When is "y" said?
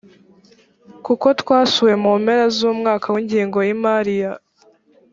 3.67-3.71